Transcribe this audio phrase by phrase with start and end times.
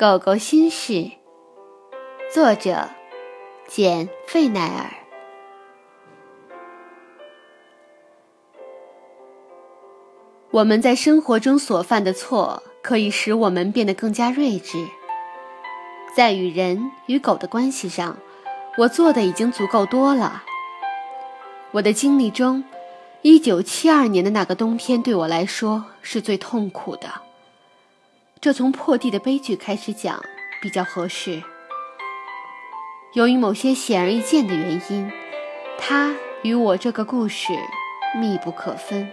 [0.00, 1.10] 狗狗心事，
[2.32, 2.88] 作者
[3.68, 4.90] 简·费奈尔。
[10.52, 14.82] 我们在生活中所犯的错，可以使我们变得更加睿智。
[16.16, 18.16] 在与人与狗的关系上，
[18.78, 20.44] 我做的已经足够多了。
[21.72, 22.64] 我的经历中，
[23.20, 27.06] 一九七二年的那个冬天对我来说是最痛苦的。
[28.40, 30.18] 这从破地的悲剧开始讲
[30.62, 31.42] 比较合适。
[33.12, 35.12] 由于某些显而易见的原因，
[35.78, 37.52] 它与我这个故事
[38.18, 39.10] 密不可分。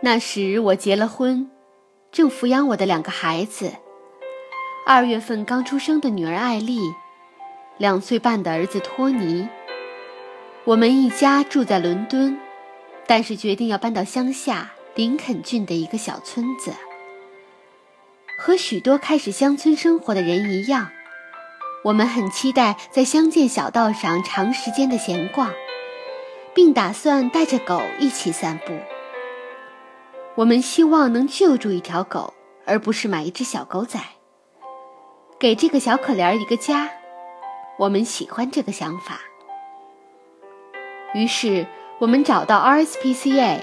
[0.00, 1.50] 那时我结了婚，
[2.12, 3.72] 正抚养我的两个孩子：
[4.86, 6.78] 二月份刚出生的女儿艾丽，
[7.76, 9.48] 两岁半的儿子托尼。
[10.62, 12.38] 我们一家住在伦敦，
[13.08, 16.72] 但是决定要搬到乡下林肯郡的一个小村子。
[18.42, 20.90] 和许多开始乡村生活的人一样，
[21.84, 25.52] 我们很期待在乡间小道上长时间的闲逛，
[26.54, 28.72] 并打算带着狗一起散步。
[30.36, 32.32] 我们希望能救助一条狗，
[32.64, 34.00] 而不是买一只小狗仔，
[35.38, 36.88] 给这个小可怜一个家。
[37.78, 39.20] 我们喜欢这个想法。
[41.12, 41.66] 于是，
[41.98, 43.58] 我们找到 RSPCA，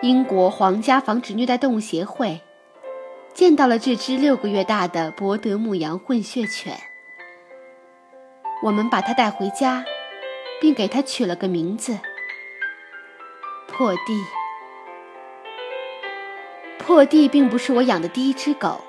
[0.00, 2.40] 英国皇家防止虐待动物协会。
[3.36, 6.74] 见到了这只六个月大的博德牧羊混血犬，
[8.62, 9.84] 我们把它带回家，
[10.58, 11.98] 并给它取了个名字——
[13.68, 14.24] 破地。
[16.78, 18.80] 破地并不是我养的第一只狗，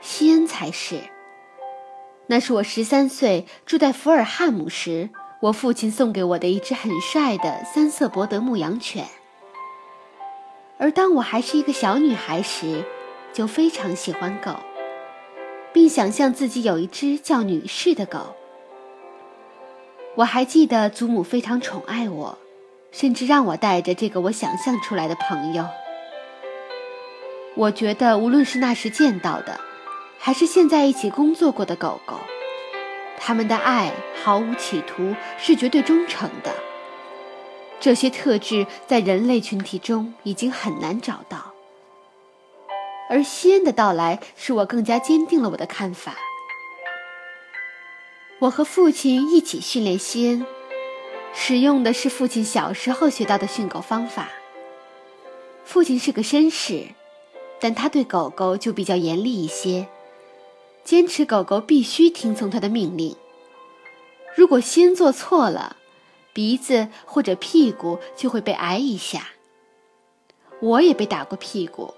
[0.00, 1.00] 西恩才是。
[2.28, 9.06] 那是我十三岁住在福尔汉姆时，我父亲送给我的一只很帅的三色博德牧羊犬。
[10.78, 12.84] 而当我还是一个小女孩时，
[13.32, 14.56] 就非常喜欢狗，
[15.72, 18.36] 并想象自己有一只叫女士的狗。
[20.16, 22.38] 我还记得祖母非常宠爱我，
[22.90, 25.66] 甚至让我带着这个我想象出来的朋友。
[27.54, 29.58] 我觉得，无论是那时见到的，
[30.18, 32.16] 还是现在一起工作过的狗狗，
[33.18, 33.92] 他们的爱
[34.22, 36.52] 毫无企图，是绝对忠诚的。
[37.80, 41.51] 这些特质在人类群体中已经很难找到。
[43.12, 46.16] 而西恩的到来使我更加坚定了我的看法。
[48.38, 50.46] 我和父亲一起训练西恩，
[51.34, 54.30] 使用的是父亲小时候学到的训狗方法。
[55.62, 56.86] 父亲是个绅士，
[57.60, 59.86] 但他对狗狗就比较严厉一些，
[60.82, 63.14] 坚持狗狗必须听从他的命令。
[64.34, 65.76] 如果西恩做错了，
[66.32, 69.28] 鼻子或者屁股就会被挨一下。
[70.60, 71.92] 我也被打过屁股。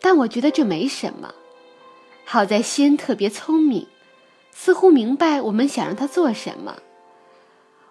[0.00, 1.34] 但我觉得这没什么。
[2.24, 3.86] 好在西恩特别聪明，
[4.52, 6.76] 似乎明白我们想让他做什么。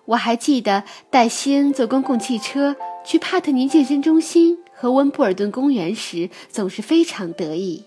[0.06, 2.76] 我还记得带西恩坐公共汽车
[3.06, 7.86] 去帕特尼健身中心和温布尔顿公园时，总是非常得意。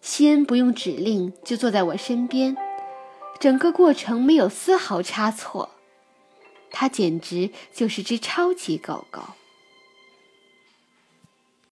[0.00, 2.56] 西恩不用指令就坐在我身边，
[3.38, 5.70] 整个过程没有丝毫差错。
[6.70, 9.22] 它简直就是只超级狗狗。